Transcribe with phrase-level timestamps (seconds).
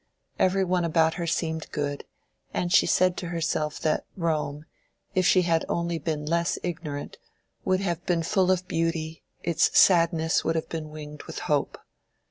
[0.39, 2.05] Every one about her seemed good,
[2.55, 4.65] and she said to herself that Rome,
[5.13, 7.19] if she had only been less ignorant,
[7.65, 11.77] would have been full of beauty: its sadness would have been winged with hope.